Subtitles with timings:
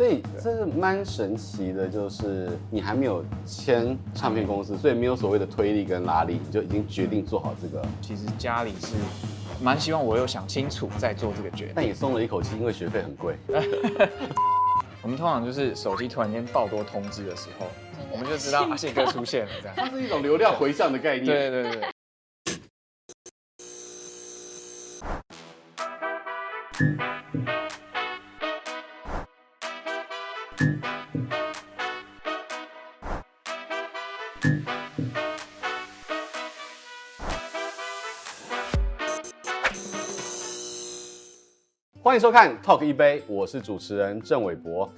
[0.00, 7.84] 所以这是蛮神奇的，就是你还没有签唱片公司，所以没有所谓的推力跟拉力，你就已经决定做好这个。
[8.00, 8.94] 其实家里是
[9.62, 13.36] 蛮希望我有想清楚再做这个决定，但也松了一口气，因为学费很贵。
[15.04, 17.66] 我们通常就是手机突然间爆多通知的时候，
[18.10, 19.76] 我们就知道阿信哥出现了，这样。
[19.76, 21.26] 它是一种流量回向的概念。
[21.26, 21.90] 对对对对。
[30.60, 30.68] 欢
[42.14, 44.92] 迎收看 Talk 一杯，我是主持人郑伟博。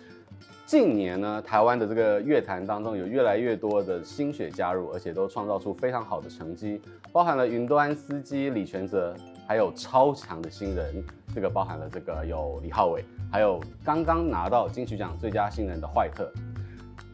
[0.67, 6.83] 近年呢，台湾的这个乐坛当中有越来越多的新血加入，而且都创造出非常好的成绩，
[7.13, 9.15] 包含了云端司机李权泽，
[9.47, 11.05] 还有超强的新人，
[11.35, 16.31] 这个包含了这个有李浩伟，还有刚刚拿到金曲奖最佳新人的坏特。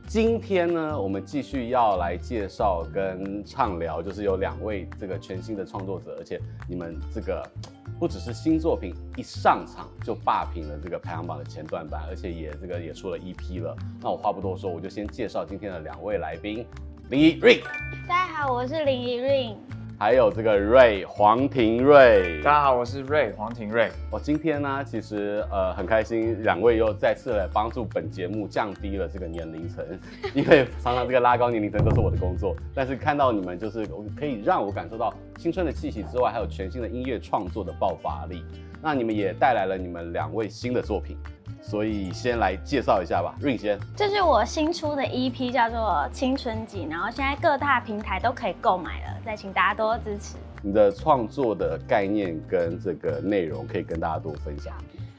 [0.06, 7.43] 今天呢，我们继续要来介绍跟畅聊，就是有两位这个全新的创作者，而且你们这个。
[7.98, 13.74] 不只是新作品一上场就霸屏了这个排行榜的前段版，而且也这个也出了 EP 了。
[14.00, 16.65] 那我话不多说，我就先介绍今天的两位来宾：
[17.10, 17.60] 林宜 Ring。
[18.06, 19.56] 大家好，我是林宜 Ring。
[20.01, 23.91] 还有这个 Ray 黄庭瑞，大家好，我是 Ray 黄庭瑞。
[24.13, 29.85] 我今天呢，其实呃很开心，两位又再次来帮助本节目降低了这个年龄层，
[30.35, 32.55] 因为常常这个拉高年龄层都是我的工作。
[32.73, 33.85] 但是看到你们，就是
[34.16, 38.45] 可以让我感受到青春的气息之外，还有全新的音乐创作的爆发力。
[38.80, 41.18] 那你们也带来了你们两位新的作品。
[41.60, 43.78] 所以先来介绍一下吧，Ring 先。
[43.96, 45.78] 这是我新出的 EP，叫做
[46.10, 50.37] 《青春季》，然后现在各大平台都可以购买了，再请大家多多支持。
[50.62, 54.74] 你的创作的概念跟这个内容可以跟大家多分享。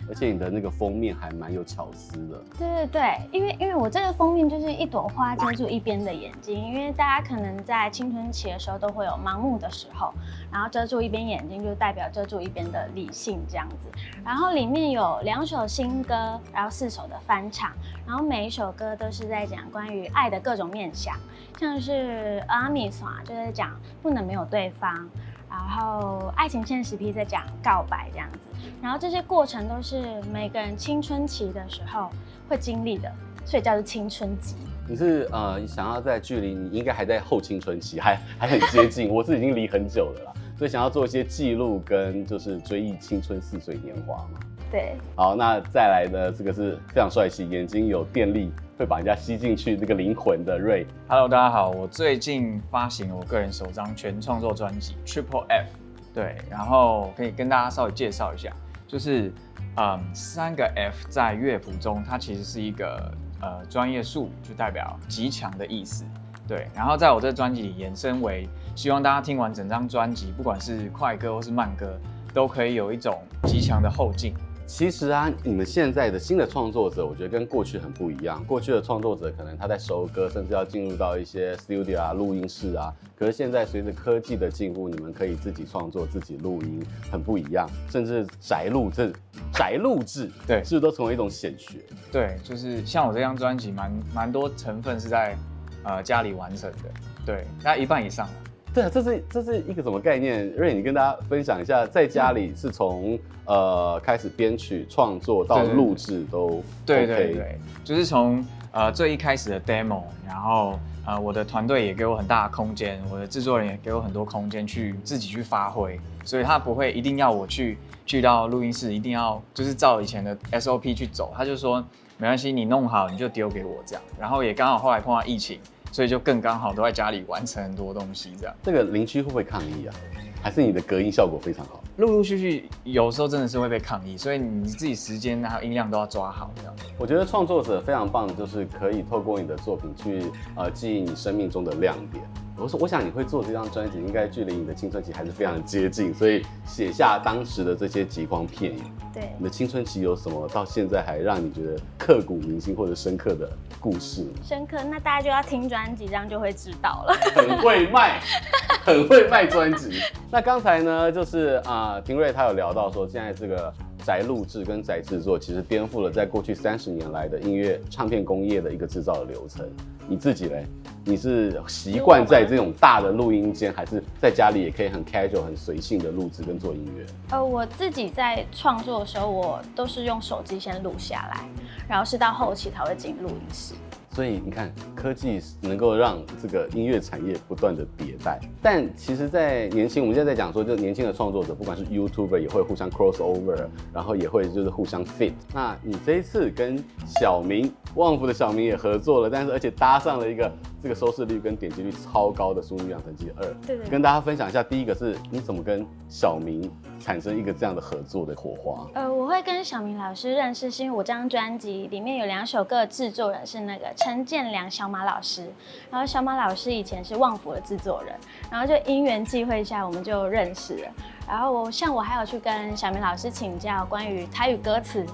[0.09, 2.41] 而且你的那个封面还蛮有巧思的。
[2.57, 10.11] 对对对，因为因为我这个封面就是一朵花遮住一边的眼睛，因为大家可能在青春期的时候都会有盲目的时候，
[10.51, 13.87] 然后遮住一边眼睛就代表遮住一边的理性这样子。
[14.25, 17.71] 然后里面有两首新歌，然后四首的翻唱，
[18.07, 21.15] 然后每一首歌都是在讲关于爱的各种面向，
[21.59, 25.07] 像是阿米索啊就是在讲不能没有对方。
[25.49, 28.39] 然后爱情现实批在讲告白这样子，
[28.81, 32.09] 然后这些过程都是每个人青春期的时候
[32.47, 33.11] 会经历的，
[33.45, 34.55] 所以叫做青春期。
[34.87, 44.39] 你是呃想要在距离你应该还在后青春期，还还很接近，我是已经离很久了啦，所以想要做一些记录跟就是追忆青春似水年华嘛。
[44.71, 44.95] 对。
[45.15, 48.51] 好，那再来呢，这个是非常帅气，眼睛有电力。
[48.77, 50.85] 会把人家吸进去那个灵魂的 Ray。
[51.09, 55.67] Hello，大家好，我最近发行我个人首张全创作专辑 Triple F。
[56.13, 58.53] 对，然后可以跟大家稍微介绍一下，
[58.87, 59.33] 就是
[59.75, 66.05] 嗯，三个 F 在乐谱中，它其实是一个呃专业术语，就代表极强的意思。
[66.47, 68.47] 对，然后在我这专辑里延伸为，
[68.77, 71.99] 希望大家听完整张专辑，不管是快歌或是慢歌，
[72.33, 74.33] 都可以有一种极强的后劲。
[74.69, 78.41] 其实啊，你们现在的新的创作者，我觉得跟过去很不一样。
[78.45, 82.93] 过去的创作者可能他在收歌，甚至要进入到一些 studio 啊、录音室啊。
[83.17, 87.67] 可是现在随着科技的进步，你们可以自己创作、自己录音，很不一样。
[87.89, 89.11] 甚至宅录制
[89.51, 91.79] 宅录制，对，是不是都成为一种显学？
[92.11, 95.35] 对，就是像我这张专辑，蛮蛮多成分是在
[95.83, 96.77] 呃家里完成的，
[97.25, 98.29] 对，大概一半以上。
[98.71, 106.63] 对啊，这是这是一个什么概念？Ray，你跟大家分享一下，在家里是从、嗯、呃开始编曲创作到录制都 OK？
[106.85, 117.75] 对对对，就是从呃最一开始的 demo，然后呃我的团队也给我很大的空间，我的制作人也给我很多空间去自己去发挥，所以他不会一定要我去
[118.05, 121.83] 去到录音室，一定要就是照以前的 SOP 去走，他就说
[122.17, 125.59] 没关系，你弄好你就丢给我这样，然后也刚好后来碰到疫情。
[125.91, 128.55] 所以就更刚好都在家里完成很多东西，这样。
[128.63, 129.95] 这个邻居会不会抗议啊？
[130.41, 131.83] 还是你的隔音效果非常好？
[131.99, 136.73] 陆陆续续有时候真的是会被抗议，所以你自己时间还有音量都要抓好，这样。
[136.97, 142.23] 我觉得创作者非常棒的，就是可以透过你的作品去呃记忆你生命中的亮点。
[142.55, 148.81] 我说，我想你会做这张专辑，应该距离你的青春期还是非常接近，所以写下当时的这些极光片羽。
[149.13, 154.25] 对，你的青春期有什么到现在还让你觉得刻骨铭心或者深刻的故事？
[154.43, 157.17] 深刻，那大家就要听专辑，这样就会知道了。
[157.33, 158.19] 很会卖，
[158.83, 160.01] 很会卖专辑。
[160.29, 163.73] 那刚才呢，就是啊，啊，丁瑞他有聊到说，现在这个
[164.05, 169.67] 宅录制跟宅制作，其实颠覆了在过去三十年来的音乐唱片工业的一个制造的流程。
[170.07, 170.65] 你自己嘞？
[171.03, 177.05] 你是习惯在这种大的录音间，还是在家里也可以很 casual、很随性的录制跟做音乐？
[177.31, 181.47] 呃，我自己在创作的时候，我都是用手机先录下来，
[181.87, 183.73] 然后是到后期才会进录音室。
[184.11, 188.39] 所以你看，科技能够让这个音乐产业不断的迭代。
[188.61, 195.33] 但其实，在年轻，我们现在在讲说，就年轻的创作者，不管是 YouTuber 也会互相 cross over，然后也会就是互相 fit。
[195.53, 203.45] 那你这一次跟小明，旺福的小明也合作了，但是而且搭上了一个这个收视率跟点击率超高的《淑女养成记二》。
[203.67, 203.87] 对对。
[203.87, 208.87] 跟大家分享一下，第一个是你怎么跟小明产生一个这样的合作的火花？
[208.93, 213.87] 呃，我会跟小明老师认识，是因为我这张专辑里面有两首歌的制作人是那个。
[213.95, 215.51] 陈建良小马老师，
[215.91, 218.15] 然后小马老师以前是旺福的制作人，
[218.49, 220.91] 然后就因缘际会下我们就认识了。
[221.27, 225.05] 然后我像我还有去跟小明老师请教关于台语歌词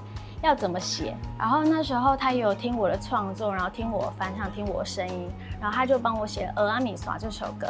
[0.42, 5.28] 要怎么写，然后那时候他也有听我的创作，然后听我翻唱，听我声音，
[5.60, 7.66] 然后他就帮我写了《蚵仔面线》这首歌。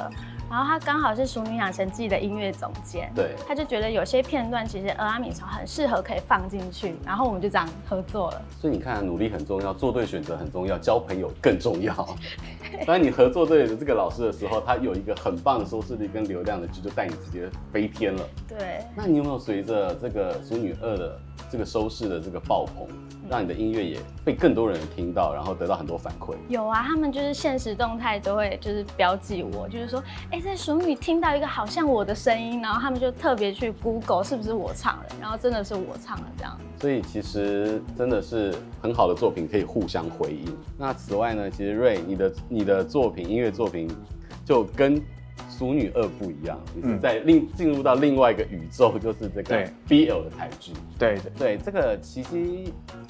[0.48, 8.42] 然后他刚好是《熟女养成记》的音乐总监，对，他就觉得有些片段其实蚵仔面线很适合可以放进去，然后我们就这样合作了。
[8.60, 11.92] 所以你看，努力很重要，做对选择很重要，交朋友更重要。
[12.86, 18.22] 当你合作对的这个老师的时候，他有一个很棒的收视率跟流量的剧，就带你直接飞天了。
[18.46, 18.84] 对。
[18.94, 21.18] 那你有没有随着这个《淑女二》的
[21.50, 22.86] 这个收视的这个爆棚，
[23.28, 26.34] 让你的音乐也被更多人听到，然后得到很多反馈？
[26.48, 36.58] 有啊，他们就是现实动态都会就是标记我，就是说，哎，在淑女听到一个好像我的声音，然后他们就特别去 Google 是不是我唱的，然后真的是我唱的这样。
[36.80, 40.56] 所以其实真的是很好的作品可以互相回应。
[40.76, 43.88] 那此外呢，其实瑞你的你的作品音乐作品
[44.44, 45.02] 就跟。
[45.56, 50.72] 淑女二不一样，你是在另进入到另外一个宇宙，就是这个 BL 的台剧。
[50.98, 52.36] 对对对，这个其实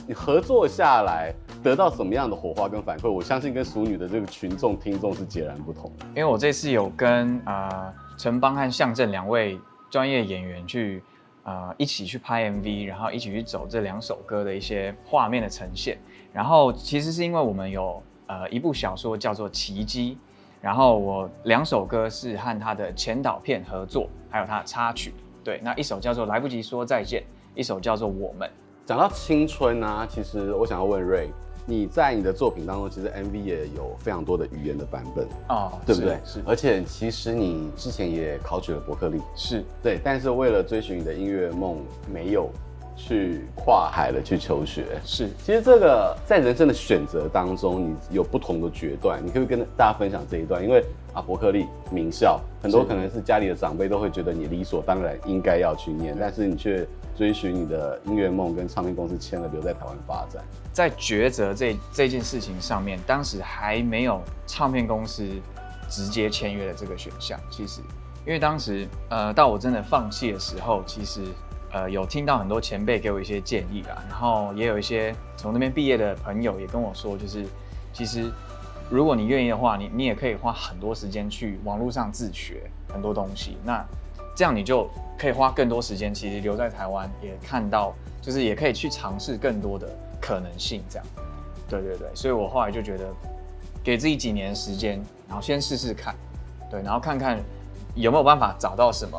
[0.06, 6.06] 你合作下来得到什么样的火花跟反馈，我相信跟淑女的这个群众听众是截然不同的。
[6.10, 9.58] 因为我这次有跟啊陈邦和向正两位
[9.90, 11.02] 专业演员去
[11.42, 15.99] 呃一起去拍 MV，然后一起去走这两首歌的一些画面的呈现。
[16.32, 20.16] 然后其实是因为我们有呃一部小说叫做《奇迹》。
[20.60, 25.12] 然后我两首歌是和他的前导片合作，还有他的插曲。
[25.44, 27.22] 对，那一首叫做《来不及说再见》，
[27.54, 28.48] 一首叫做《我们》。
[28.84, 31.28] 讲到青春啊，其实我想要问瑞，
[31.66, 36.18] 你在你的作品当中，其实 MV 也有非常多的语言的版本哦，对不对？
[36.24, 36.42] 是。
[36.46, 41.78] 而且其实你之前也考取了伯克利，是对，但是为了追寻你的音乐梦，
[42.12, 42.50] 没有。
[42.96, 45.28] 去跨海了，去求学是。
[45.44, 50.62] 其实这个在人生的选择当中，你有不同的决断，你可以跟大家分享这一段。
[50.62, 50.82] 因为
[51.12, 60.42] 啊，伯克利名校，很多可能是家里的长辈都会觉得你理所当然应该要去念，但是你却追寻你的音乐梦，跟唱片公司签了，留在台湾发展。
[60.72, 65.22] 在抉择这这件事情上面，当时还没有唱片公司
[65.90, 67.38] 直接签约的这个选项。
[67.50, 67.81] 其实，
[68.26, 71.20] 因为当时呃，到我真的放弃的时候，其实。
[71.72, 77.44] 呃，有听到很多前辈给我一些建议啦，然后也有一些从那边毕业的朋友也跟我说，就是
[77.92, 78.30] 其实
[78.88, 83.84] 如果你愿意的话，你你也可以花很多时间去网络上自学很多东西，那
[84.34, 87.92] 这样你就可以花更多时间，其实留在台湾也看到，
[88.22, 89.88] 就是也可以去尝试更多的
[90.20, 91.06] 可能性，这样。
[91.68, 93.12] 对对对，所以我后来就觉得
[93.82, 96.14] 给自己几年时间，然后先试试看，
[96.70, 97.38] 对，然后看看
[97.96, 99.18] 有没有办法找到什么。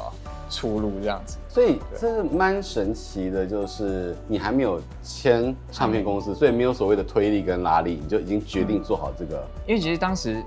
[0.50, 9.38] 出路这样子，所以这是蛮神奇的，就是你还没有签唱片公司，所以没有所谓的推力跟拉力，你就已经决定做好这个。
[9.38, 10.44] 嗯、因为其实当时，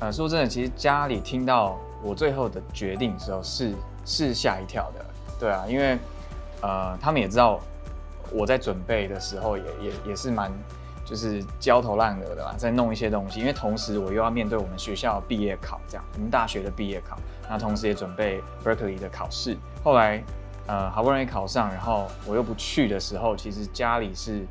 [0.00, 3.72] 呃，说真的，其实家里听到我最后的决定的时候是
[4.04, 5.04] 是吓一跳的，
[5.38, 5.98] 对啊，因为
[6.60, 7.60] 呃，他们也知道
[8.32, 10.50] 我在准备的时候也也也是蛮。
[11.06, 17.16] 就是焦头烂额的啦，在弄一些东西，因为同时我又要面对我们学校毕业考，这样我们大学的毕业考，
[17.48, 19.56] 那同时也准备 Berkeley 的考试。
[19.82, 20.22] 后来，
[20.66, 24.44] 呃，好不容易考上，然后我又不去的时候，其实家里是。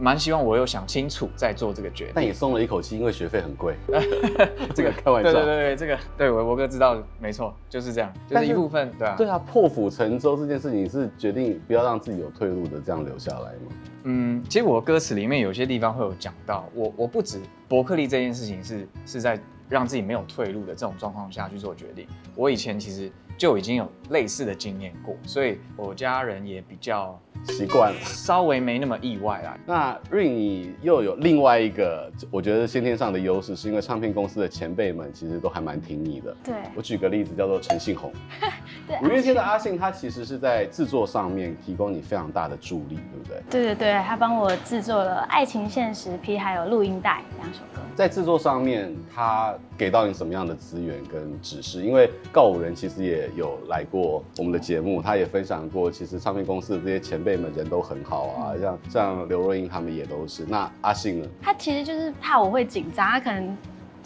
[0.00, 3.74] 蛮希望我有想清楚再做这个决定，但也松了一口气，因为学费很贵。
[4.74, 5.30] 这个开玩笑。
[5.32, 9.14] 对对对，这个对我我哥知道，没错，就是这样，就是一部分，对啊。
[9.16, 13.72] 对啊，破釜沉舟这件事情是决定不要让自己有退路的，这样留下来吗？
[14.04, 17.38] 嗯，其实我歌词里面有些地方会有讲到，我我不止
[17.68, 19.38] 伯克利这件事情是是在
[19.68, 22.06] 让自己没有退路的这种状况下去做决定。
[22.34, 29.58] 我以前其实就已经有类似的经验过，所以我家人也比较习惯了，稍微没那么意外啦。
[29.66, 36.36] 那 Ring 你又有另外一个，我觉得先天上的优势，是因为唱片公司的前辈们其实都还蛮挺你的。
[36.44, 38.12] 对，我举个例子，叫做陈信宏。
[38.86, 43.42] 对，五月天的阿信，他其实是在制作上面提供你非常大的助力，对不对？
[43.50, 47.80] 对对对，他帮我制作了《爱情现实批》还有录音带两首歌。
[47.94, 51.82] 在制作上面，他给到你什么样的资源跟指示？
[51.82, 60.44] 因为告五人其实也有来过我们的节目，他也分享过，其实唱片公司的这些前辈们人都很好啊，像像刘若英他们也都是。
[60.46, 61.28] 那阿信呢？
[61.42, 63.56] 他其实就是怕我会紧张，他可能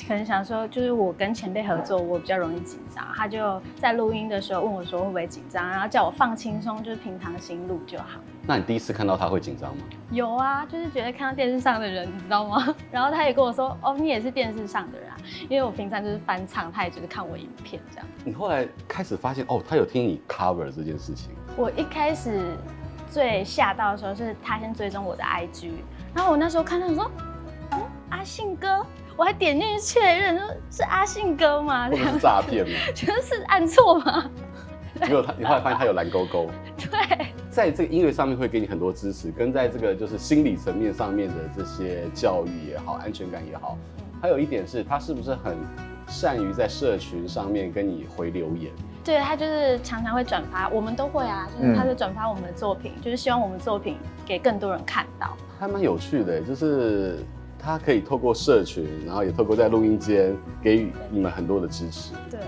[0.06, 8.20] 可能想说，就是我跟前辈合作，我比较容易紧张，他就在录音的时候问我说会不会紧张，然后叫我放轻松，就是平常心录就好。
[8.46, 9.82] 那你第一次看到他会紧张吗？
[10.10, 12.74] 有啊，就是觉得看到电视上的人，你知道吗？
[12.92, 15.16] 然后他也跟我说，哦，你也是电视上的人啊，
[15.48, 18.06] 因为我平常就是翻唱，他也就是看我影片这样。
[18.22, 21.30] 你后来开始发现，哦，他有听你 cover 这件事情。
[21.56, 22.54] 我一开始
[23.14, 25.70] 最吓到的时候是他先追踪我的 IG，
[26.12, 27.08] 然后我那时候看到说，
[27.70, 27.80] 嗯，
[28.10, 28.84] 阿信哥，
[29.16, 31.88] 我还点进去确认，说是阿信哥吗？
[31.94, 32.72] 是诈骗吗？
[32.92, 34.28] 觉得是按错吗？
[35.04, 36.50] 结果他，你后来发现他有蓝勾勾。
[36.90, 43.78] 对，在这个音乐上面会给你很多支持，跟在这个就是心理层面上面的这些教育也好，安全感也好。
[44.20, 45.56] 还有一点是，他是不是很
[46.08, 48.72] 善于在社群上面跟你回留言？
[49.04, 55.36] 对，他就是常常会转发，我们都会啊，就是他就转发我们的作品，嗯、就是希望我们作品给更多人看到。
[55.60, 57.18] 还蛮有趣的，就是
[57.58, 62.14] 他可以透过社群，然后也透过在录音间给予你们很多的支持。
[62.30, 62.40] 对。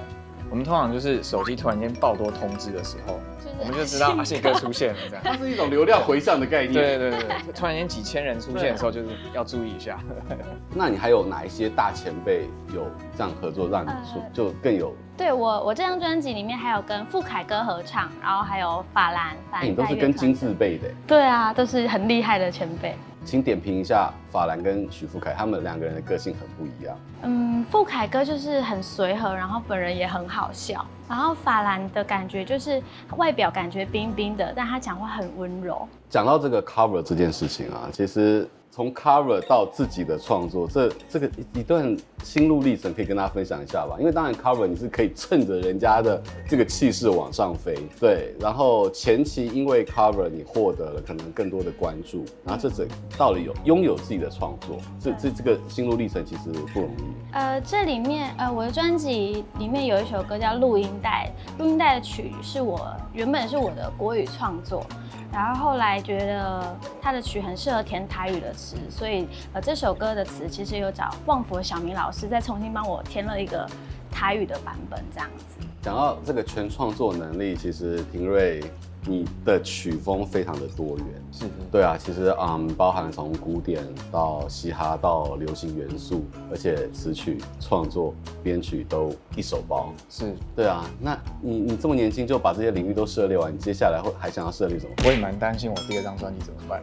[0.50, 3.18] 我们通常就是手机突然间爆多通知的时候，
[3.58, 5.24] 我们就知道 阿信哥出现了，这样。
[5.24, 6.72] 它是一种流量回向的概念。
[6.72, 9.98] 对对对对，突然间几千人出现的时候，就是要注意一下。
[10.74, 12.86] 那你还有哪一些大前辈有
[13.16, 14.94] 这样合作，让你说就更有？
[15.16, 19.68] 对我，我这张专辑里面还有跟富凯歌合唱，然后还有法兰，法兰、欸。
[19.68, 20.88] 你都是跟金字辈的。
[21.06, 22.94] 对啊，都是很厉害的前辈。
[23.26, 26.96] 请点评一下法兰跟许富凯，他们两个人的个性很不一样。
[27.22, 30.86] 嗯，富凯哥就是很随和，然后本人也很好笑。
[31.08, 32.80] 然后法兰的感觉就是
[33.16, 35.86] 外表感觉冰冰的，但他讲话很温柔。
[36.08, 38.48] 讲到这个 cover 这件事情啊，其实。
[38.76, 43.96] 从 cover 到自己的创作，这这个一段心路历程可以跟大家分享一下吧。
[43.98, 48.34] 因为当然 cover 你是可以趁着人家的这个气势往上飞，对。
[48.38, 57.32] 然后前期因为 cover 你获得了可能更多的关注，然后这整到了有拥有自己的创作，这这这个心路历程其实不容易。
[57.32, 64.84] 呃，这里面呃我的专辑里面有一首歌叫录音带，录音带的曲是我原本是我的国语创作。
[65.32, 73.68] 然后后来觉得他的曲很适合填台语的词，所以呃这首歌的词其实有找旺福小明老师再重新帮我填了一个
[74.16, 75.44] 台语的版本，这样子。
[75.82, 78.62] 讲到这个全创作能力，其实廷瑞。
[79.08, 83.80] 你的曲风非常的多元，是的，对啊，其实嗯，包含从古典
[84.10, 90.90] 到嘻哈到流行元素，而且词曲创作、编曲都一手包，是，对啊。
[91.00, 94.92] 那你你这么年轻就把这些领域都涉猎完，你接下来会还想要涉猎什么？
[95.04, 96.80] 我也蛮担心我第二张专辑怎么办，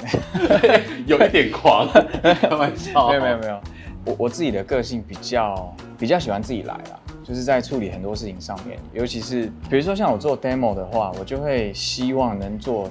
[1.06, 1.90] 有一点狂，
[2.40, 3.60] 开玩笑， 没有没有没有，
[4.06, 7.00] 我我自己的个性比较比较喜欢自己来啦。
[7.24, 12.90] 就是在处理很多事情上面，尤其是比如说像我做 demo 的话，我就会希望能做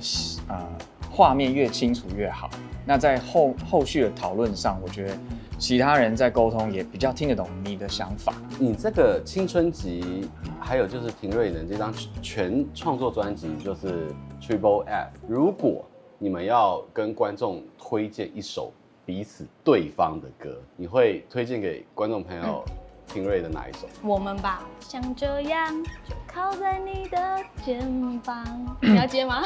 [0.49, 0.67] 呃
[1.11, 2.49] 画面越清楚越好。
[2.85, 5.17] 那在后后续的讨论上，我觉得
[5.57, 8.35] 其他人在沟通也比较听得懂你的想法。
[8.59, 14.09] 你这个青春集，还有就是廷瑞的这张全创作专辑，就是
[14.41, 15.11] Triple F。
[15.29, 15.85] 如果
[16.19, 18.73] 你们要跟观众推荐一首
[19.05, 22.65] 彼此对方的歌，你会推荐给观众朋友？
[23.12, 23.87] 廷瑞的哪一首？
[24.02, 28.45] 我们吧，像这样就靠在你的肩膀。
[28.81, 29.42] 你要接吗？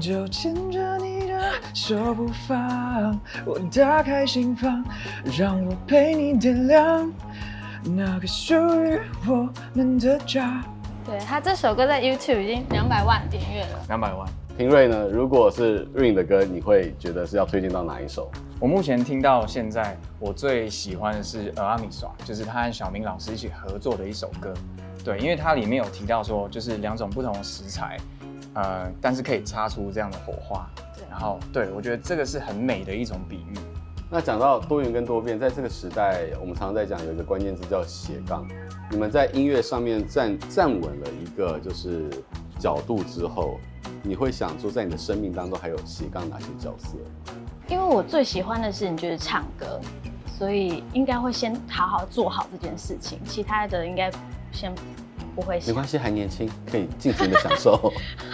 [0.00, 4.84] 就牵着你的手不放，我打开心房，
[5.38, 7.10] 让我陪你点亮
[7.84, 10.62] 那个属于我们的家。
[11.06, 13.84] 对，他这首歌在 YouTube 已经两百万点阅了。
[13.88, 14.28] 两百万。
[14.56, 15.08] 廷瑞呢？
[15.08, 18.30] 如果是 Ring 的歌，你会觉得是要推荐到哪一首？
[18.60, 24.54] 我目前听到现在，我最喜欢的是《阿米耍》，就是他和小明老师一起合作的一首歌。
[25.04, 27.98] 对，因为它里面有提到说，就是两种不同的食材，
[28.54, 30.70] 呃，但是可以擦出这样的火花。
[30.96, 33.58] 对，然后对，我觉得这个是很美的一种比喻。
[34.08, 38.46] 那讲到多元跟多变，在这个时代，我们常常在讲有一个关键字叫斜杠。
[38.88, 42.08] 你们在音乐上面站站稳了一个就是
[42.56, 43.58] 角度之后，
[44.06, 46.98] 你会想说，在你的生命当中还有斜杠哪些角色？
[47.68, 49.80] 因为我最喜欢的事情就是唱歌，
[50.38, 54.10] 所以应该会先好好做好这件事情，其他的应该
[54.52, 54.70] 先
[55.34, 55.58] 不会。
[55.66, 57.90] 没关系，还年轻，可以尽情的享受。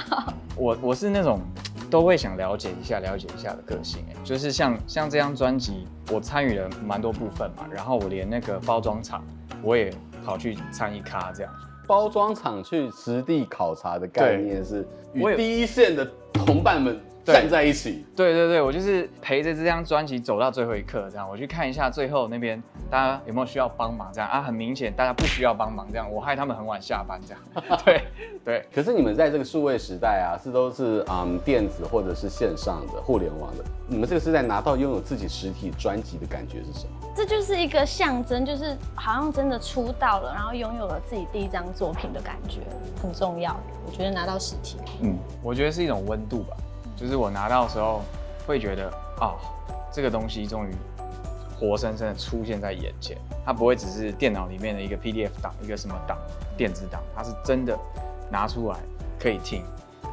[0.58, 1.40] 我我是那种
[1.88, 4.04] 都会想了解一下，了解一下的个性。
[4.10, 9.24] 哎，就是像像这张专辑，我参与了蛮多部分嘛，然后我连那个包装厂
[9.62, 11.52] 我也跑去参与咖这样。
[11.90, 16.96] 包装厂去实地考察的概念是与第一线的同伴们。
[17.32, 28.02] 站在一起，对对对，我就是陪着这张专辑走到最后一刻，这样我去看一下最后那边大家有没有需要帮忙，这样啊，很明显大家不需要帮忙，这样我害他们很晚下班，这样， 对
[28.44, 28.64] 对。
[28.74, 36.92] 可是你们在这个数位时代啊，是都是嗯电子或者是线上的互联网的，你们这个是在拿到拥有自己实体专辑的感觉是什么？
[37.16, 42.60] 这就是一个象征，就是好像真的出道了，然后拥有了自己第一张作品的感觉，
[43.02, 43.54] 很重要。
[43.86, 46.56] 我觉得拿到实体，嗯，我觉得是一种温度吧。
[47.00, 48.02] 就是我拿到的时候，
[48.46, 48.88] 会觉得
[49.18, 49.38] 啊、哦，
[49.90, 50.70] 这个东西终于
[51.58, 53.16] 活生生的出现在眼前。
[53.42, 56.18] 它不会只是电脑里面的一个 PDF 档，一个什么档，
[56.58, 57.76] 电子档，它是真的
[58.30, 58.76] 拿出来
[59.18, 59.64] 可以听。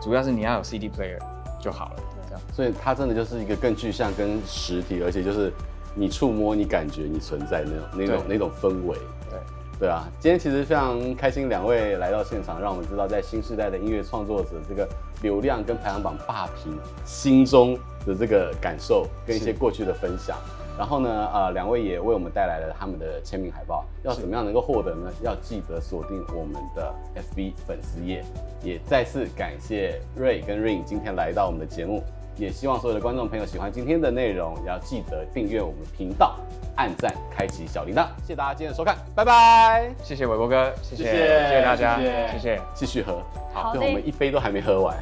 [0.01, 1.19] 主要是你要有 CD player
[1.59, 2.41] 就好了，这样。
[2.53, 5.51] 所以它真的就是一个更具象、跟实体，而且就是
[5.93, 8.97] 你触摸、你感觉、你存在那种、那种、那种氛围。
[9.29, 9.37] 对。
[9.79, 14.89] 对啊，今天其实非常开心，两位来到现场，让我们知道在新时代的音乐创作者这个
[15.21, 20.35] 流量跟排行榜霸屏心中的这个感受，跟一些过去的分享。
[20.79, 25.11] 然后呢，呃，两位也为我们带来了他们的签名海报，要怎么样能够获得呢？
[25.21, 26.93] 要记得锁定我们的
[27.35, 28.23] FB 粉丝页。
[28.63, 32.03] 也再次感谢 Ray 跟 Ring 今天来到我们的节目。
[32.37, 36.35] 也希望所有的观众朋友喜欢今天的内容，也要记得订阅我们频道，
[36.75, 38.07] 按赞，开启小铃铛。
[38.21, 39.91] 谢谢大家今天的收看，拜拜。
[40.03, 43.21] 谢谢伟博哥，谢谢谢谢大家，谢谢，继续喝。
[43.53, 44.95] 好，对，我们一杯都还没喝完。